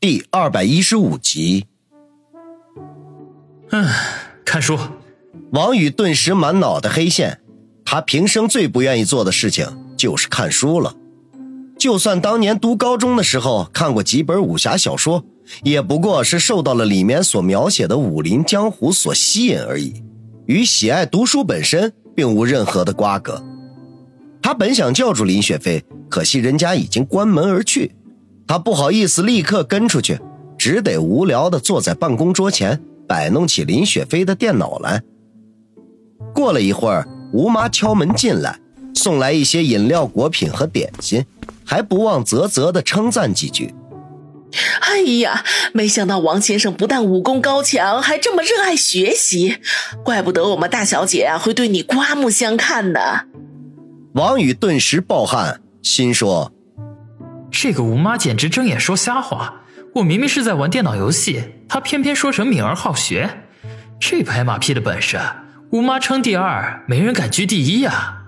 [0.00, 1.66] 第二百一十五集。
[3.68, 3.86] 嗯，
[4.46, 4.78] 看书。
[5.52, 7.40] 王宇顿时满脑袋黑线。
[7.84, 9.66] 他平生最不愿意做的事情
[9.98, 10.96] 就是看书了。
[11.78, 15.22] 就算当年读高中的时候看过几本武侠小说，
[15.64, 20.02] 也不过是受到了里面所描写的武林江湖所吸引而已，
[20.46, 23.44] 与喜爱读书本身并无任何的瓜葛。
[24.40, 27.94] 他本想叫住林雪飞，可惜人家已经关门而去，
[28.46, 30.20] 他不好意思立刻跟出去，
[30.58, 35.02] 只得无聊的坐在办公桌前摆弄起林雪飞的电脑来。
[36.34, 38.58] 过了一会儿，吴妈敲门进来，
[38.94, 41.24] 送来一些饮料、果品和点心，
[41.64, 43.74] 还不忘啧啧的称赞几句。
[44.80, 49.58] 哎呀，没想到王先生不但武功高强，还这么热爱学习，
[50.04, 53.00] 怪不得我们大小姐啊会对你刮目相看呢。
[54.14, 56.52] 王宇顿时暴汗，心说
[57.50, 59.62] ：“这个吴妈简直睁眼说瞎话！
[59.96, 63.28] 我明明是在玩电脑游戏，她偏偏说成敏而好学，
[63.98, 65.18] 这拍马屁的本事，
[65.72, 68.18] 吴妈称第二，没人敢居第一呀！”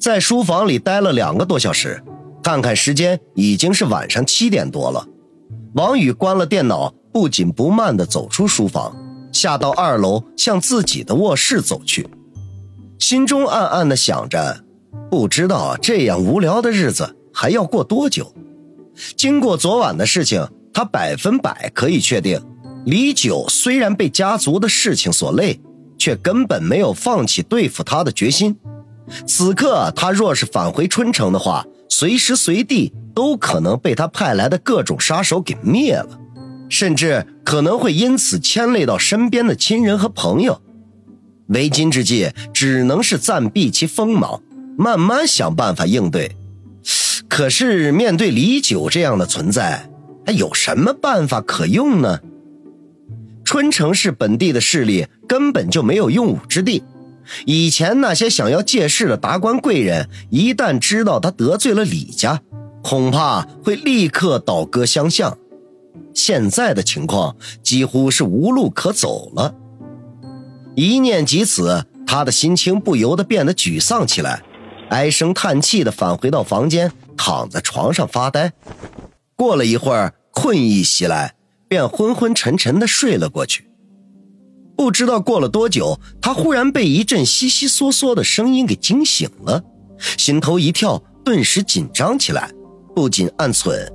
[0.00, 2.02] 在书房里待了两个多小时，
[2.42, 5.06] 看看时间，已经是晚上七点多了。
[5.74, 8.96] 王宇关了电脑，不紧不慢地走出书房，
[9.32, 12.08] 下到二楼，向自己的卧室走去，
[12.98, 14.64] 心中暗暗地想着。
[15.10, 18.32] 不知道这样无聊的日子还要过多久。
[19.16, 22.40] 经过昨晚的事情，他百分百可以确定，
[22.84, 25.60] 李九虽然被家族的事情所累，
[25.98, 28.56] 却根本没有放弃对付他的决心。
[29.26, 36.18] 此刻他若是返回春城的话，随时随地都可能被他派来的各种杀手给灭了，
[36.68, 40.60] 甚至可能会因此牵累到身边的亲人和朋友。
[41.48, 44.40] 为今之计，只能是暂避其锋芒。
[44.78, 46.34] 慢慢想办法应对，
[47.34, 49.88] 可是面对李九这样的存在，
[50.26, 52.20] 还有什么办法可用呢？
[53.42, 56.84] 春城市本地的势力根本就没有用武之地。
[57.46, 62.42] 以前那些想要借势的达官贵人，一旦知道他得罪了李家，
[62.82, 65.38] 恐怕会立刻倒戈相向。
[66.12, 69.54] 现在的情况几乎是无路可走了。
[70.74, 74.42] 一念及此，他的心情不由得变得沮丧起来。
[74.90, 76.92] 唉声叹气地返回到房间，
[77.24, 78.52] 躺在床上发呆。
[79.36, 81.36] 过了一会儿，困意袭来，
[81.68, 83.70] 便昏昏沉沉的睡了过去。
[84.76, 89.62] 不知道过了多久，他忽然被一阵悉悉嗦嗦的声音给惊醒了，
[90.18, 92.50] 心头一跳，顿时紧张起来，
[92.92, 93.88] 不禁暗忖：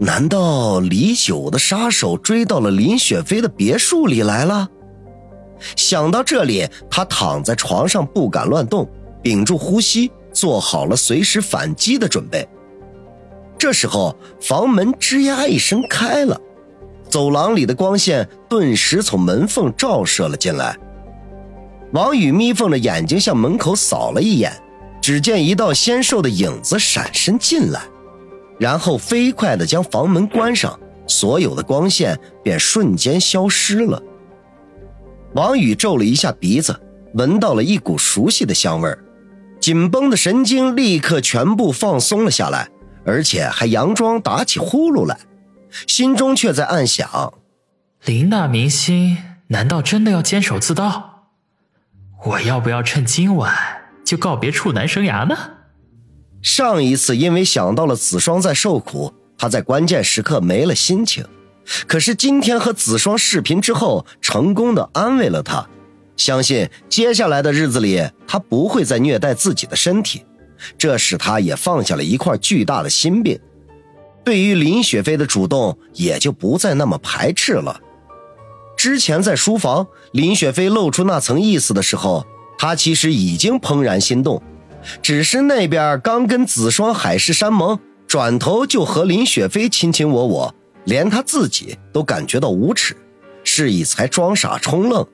[0.00, 4.66] 难道李九的杀手追到了林雪飞的别墅里来了？
[5.76, 8.88] 想到这里，他躺在床上不敢乱动，
[9.22, 10.10] 屏住呼吸。
[10.32, 12.44] 做好了随时反击的准备。
[13.58, 16.38] 这时候，房门吱呀一声开了，
[17.08, 20.76] 走廊里的光线顿时从门缝照射了进来。
[21.92, 24.52] 王宇眯缝着眼睛向门口扫了一眼，
[25.00, 27.80] 只见一道纤瘦的影子闪身进来，
[28.58, 34.02] 然后飞快地将房门关上，所有的光线便瞬间消失了。
[35.34, 36.78] 王宇皱了一下鼻子，
[37.14, 38.98] 闻到了一股熟悉的香味儿。
[39.60, 42.68] 紧绷的神经立刻全部放松了下来，
[43.04, 45.18] 而且还佯装打起呼噜来，
[45.86, 47.34] 心中却在暗想：
[48.04, 51.28] 林大明星难道真的要坚守自盗？
[52.26, 53.54] 我要不要趁今晚
[54.04, 55.36] 就告别处男生涯呢？
[56.40, 61.26] 上一次因为想到了子双在受苦，他在关键时刻没了心情，
[61.86, 65.66] 可是今天和子双视频之后，成功的安慰了他。
[66.16, 70.24] 相信接下来的日子里，他不会再虐待自己的身体，
[70.76, 73.38] 这使他也放下了一块巨大的心病。
[74.24, 77.80] 对于林雪飞的主动，也就不再那么排斥了。
[78.76, 82.26] 之前在书房，林雪飞露出那层意思的时候，
[82.58, 84.42] 他其实已经怦然心动，
[85.02, 90.54] 只是那边刚跟子双海誓山盟，转头就和林雪飞卿卿我我，
[90.84, 92.96] 连他自己都感觉到无耻，
[93.44, 95.06] 是以才装傻充愣。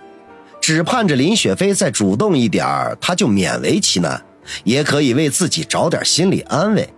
[0.60, 2.66] 只盼着林雪飞再主动一点
[3.00, 4.22] 他就勉为其难，
[4.64, 6.88] 也可以为自己找点心理安慰。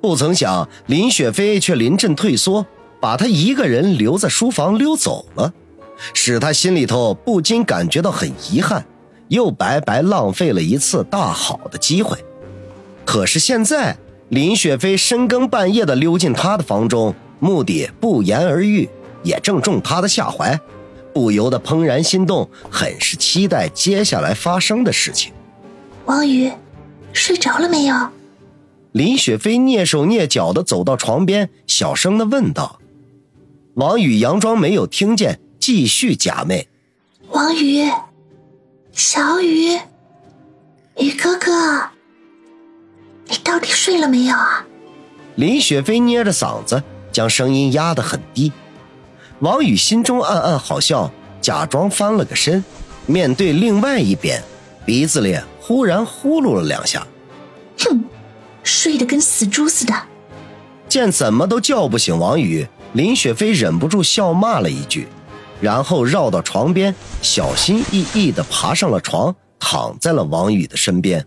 [0.00, 2.66] 不曾想林雪飞却临阵退缩，
[3.00, 5.52] 把他一个人留在书房溜走了，
[6.12, 8.84] 使他心里头不禁感觉到很遗憾，
[9.28, 12.18] 又白白浪费了一次大好的机会。
[13.04, 13.96] 可是现在
[14.28, 18.88] 林雪飞深更半夜的溜进他的房中，目的不言而喻，
[19.22, 20.58] 也正中他的下怀。
[21.14, 25.30] 不由得怦然心动，很是期待接下来发生的事情。
[26.06, 26.50] 王宇，
[27.12, 27.94] 睡着了没有？
[28.92, 32.78] 林雪飞蹑手蹑脚的走到床边，小声的问道
[33.74, 36.66] ：“王宇佯装没有听见，继续假寐。
[37.30, 37.90] 王宇，
[38.92, 39.78] 小雨，
[40.98, 41.88] 雨哥哥，
[43.28, 44.66] 你到底睡了没有啊？
[45.36, 48.52] 林雪飞捏着嗓子，将声音压得很低。
[49.38, 51.10] 王宇心中暗暗好笑，
[51.40, 52.62] 假装翻了个身，
[53.06, 54.42] 面对另外一边，
[54.84, 57.06] 鼻子里忽然呼噜了两下。
[57.78, 58.04] 哼，
[58.64, 59.94] 睡得跟死猪似的。
[60.88, 65.06] 见怎么都叫不醒王宇，林雪飞忍不住笑骂了一句。
[65.60, 66.92] 然后绕到床边，
[67.22, 71.24] 小心翼翼地爬上了床，躺在了王宇的身边。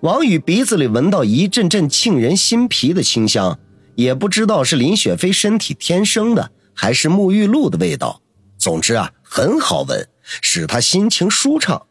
[0.00, 3.60] 王宇鼻子里闻到一阵阵沁人心脾的清香，
[3.94, 8.20] 也不知道是林雪飞身体天生的，还是沐浴露的味道。
[8.58, 10.08] 总之啊，很好闻，
[10.42, 11.86] 使他心情舒畅。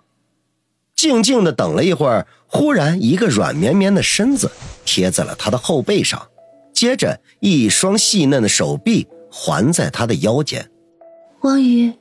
[1.00, 4.52] 静静的等了一会儿，忽然一个软绵绵的身子
[4.84, 6.28] 贴在了他的后背上，
[6.74, 10.70] 接着一双细嫩的手臂环在他的腰间。
[11.40, 11.94] 王宇，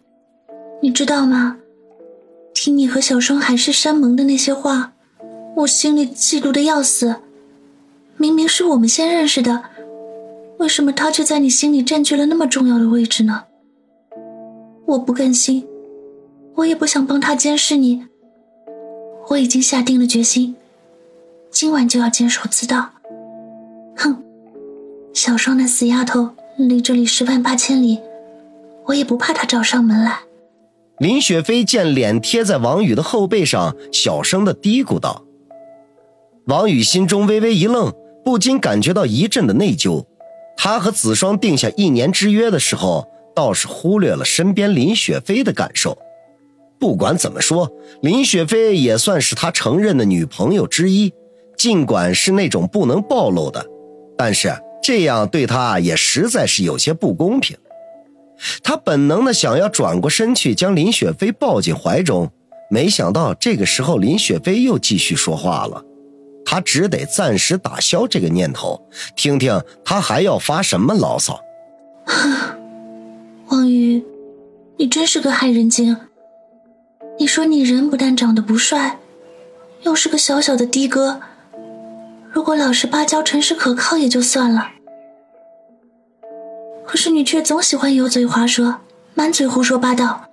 [0.82, 1.58] 你知道吗？
[2.52, 4.94] 听你和小双海誓山盟的那些话，
[5.58, 7.14] 我心里嫉妒的要死。
[8.16, 9.62] 明明是我们先认识的，
[10.58, 13.44] 为什么他却在你心里占据了那么重要的位置呢？
[14.86, 15.64] 我不甘心，
[16.56, 18.04] 我也不想帮他监视你。
[19.28, 20.56] 我已经下定了决心，
[21.50, 22.90] 今晚就要监守自盗。
[23.96, 24.22] 哼，
[25.12, 27.98] 小双那死丫头离这里十万八千里。
[28.86, 30.20] 我也不怕她找上门来。
[30.98, 35.25] 林雪飞见脸贴在王宇的后背上，小声的嘀咕道
[36.48, 37.92] ：“王宇心中微微一愣，
[38.25, 40.06] 不禁感觉到一阵的内疚。
[40.56, 45.96] 他和子双定下一年之约的时候，倒是忽略了身边林雪飞的感受。
[46.78, 47.70] 不管怎么说，
[48.02, 51.12] 林雪飞也算是他承认的女朋友之一，
[51.56, 53.66] 尽管是那种不能暴露的，
[54.16, 54.52] 但是
[54.82, 57.56] 这样对他也实在是有些不公平。”
[58.62, 62.30] 他本能的想要转过身去将林雪飞抱进怀中，
[62.70, 65.82] 没想到这个时候林雪飞又继续说话了，
[66.44, 68.80] 他只得暂时打消这个念头，
[69.16, 71.40] 听听他还要发什么牢骚。
[73.48, 74.04] 王宇，
[74.76, 75.96] 你真是个害人精。
[77.28, 78.98] 说你人不但长得不帅，
[79.82, 81.20] 又是个小小的的哥，
[82.32, 84.70] 如果老实巴交、诚实可靠也就算了。
[86.86, 88.76] 可是你却总喜欢油嘴滑舌，
[89.14, 90.25] 满嘴胡说八道，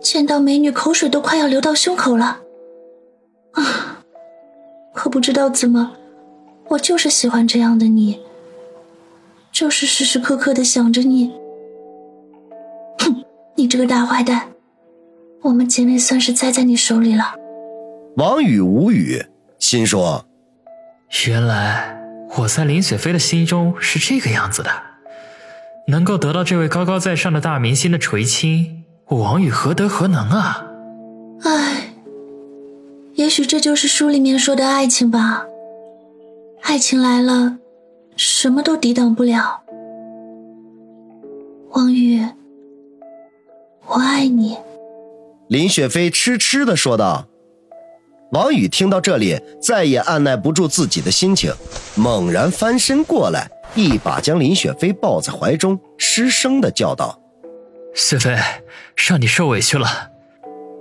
[0.00, 2.38] 见到美女口水都快要流到胸口了。
[3.52, 3.98] 啊！
[4.94, 5.92] 可不知道怎么，
[6.68, 8.20] 我就是喜欢这样的你，
[9.50, 11.32] 就是时时刻刻的想着你。
[13.00, 13.24] 哼！
[13.56, 14.48] 你这个大坏蛋，
[15.42, 17.34] 我们姐妹算是栽在你手里了。
[18.16, 19.24] 王宇无语，
[19.58, 20.24] 心说：
[21.26, 21.98] 原来
[22.38, 24.70] 我在林雪飞的心中是这个样子的。
[25.88, 30.66] 能够得到这位高高在上的大明星的垂青，我王宇何德何能啊？
[31.42, 31.92] 唉，
[33.14, 35.46] 也许这就是书里面说的爱情吧。
[36.62, 37.58] 爱情来了，
[38.16, 39.62] 什么都抵挡不了。
[41.70, 42.26] 王宇，
[43.86, 44.56] 我爱你。
[45.48, 47.26] 林雪飞痴痴的说道。
[48.32, 51.52] 王宇听到这里，再也按耐不住自己的心情，
[51.94, 53.48] 猛然翻身过来。
[53.76, 57.20] 一把将林雪飞抱在怀中，失声的叫道
[57.94, 58.36] ：“雪飞，
[58.96, 60.10] 让你受委屈了。”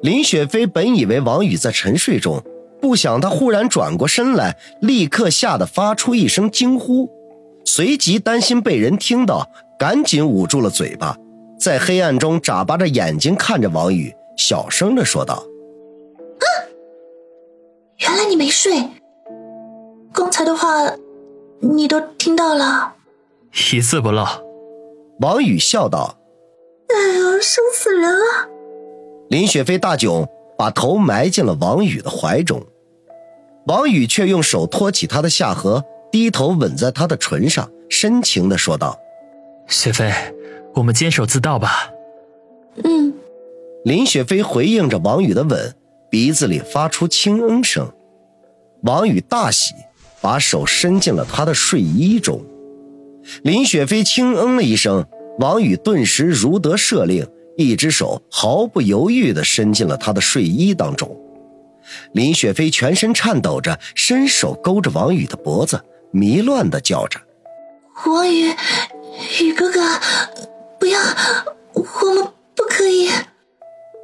[0.02, 2.42] 林雪飞本以为王宇在沉睡中，
[2.82, 7.10] 不想他忽然转过身来，立刻吓得发出一声惊呼，
[7.66, 11.16] 随即担心被人听到，赶紧捂住了嘴巴，
[11.60, 15.36] 在黑暗中眨巴着眼睛看着王宇，小声的说道
[16.40, 16.46] ：“啊，
[17.98, 18.90] 原来你没睡，
[20.14, 20.68] 刚才的话。”
[21.62, 22.96] 你都听到了，
[23.72, 24.26] 一字不漏。
[25.22, 26.18] 王宇笑道
[26.90, 28.48] ：“哎呦，生死人啊！”
[29.32, 30.28] 林雪飞大窘，
[30.58, 32.62] 把头埋进了王宇的怀中。
[33.68, 39.00] 王宇却用手托起她的下颌，低头吻在她的唇上，深情的说道
[39.68, 40.12] ：“雪飞，
[40.76, 41.90] 我们坚守自盗吧。”
[42.84, 43.14] 嗯。
[43.86, 45.76] 林雪飞回应着王宇的吻，
[46.10, 47.90] 鼻子里发出轻嗯声。
[48.84, 49.74] 王宇大喜。
[50.22, 52.44] 把手伸进了他的睡衣中，
[53.44, 55.06] 林雪飞轻嗯了一声，
[55.38, 57.28] 王宇顿时如得赦令，
[57.58, 61.16] 一只手毫不犹豫地伸进了他的睡衣当中。
[62.14, 67.22] 林雪飞全身颤抖着，伸手勾着王宇的脖子，迷乱地叫着
[68.08, 68.48] ：“王宇，
[69.44, 69.80] 宇哥哥，
[70.80, 71.00] 不要，
[71.74, 71.82] 我
[72.16, 72.26] 们
[72.56, 73.10] 不可以。”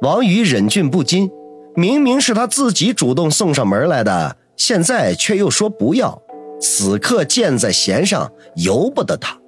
[0.02, 1.30] 王宇忍俊不禁，
[1.76, 4.36] 明明是他自己主动送上门来的。
[4.56, 6.20] 现在却又说不要，
[6.60, 9.38] 此刻箭在弦上，由不得他。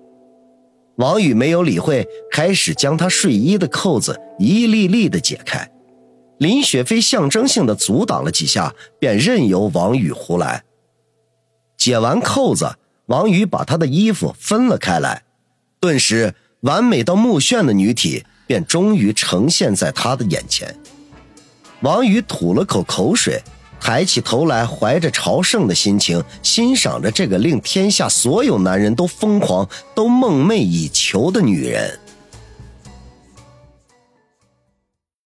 [0.99, 5.69] 王宇没有理会，开始将他睡衣的扣子一粒粒的解开。
[6.39, 10.63] 林雪飞象征性的阻挡了几下，便任由王宇胡来。
[11.77, 15.25] 解完扣子，王宇把他的衣服分了开来，
[15.81, 20.75] 顿时完美到目眩的女体便终于呈现在他的眼前。
[21.81, 23.43] 王宇吐了口口水，
[23.81, 31.99] 抬起头来，怀着朝圣的心情欣赏着这个令天下所有男人都疯狂、都梦寐以求的女人。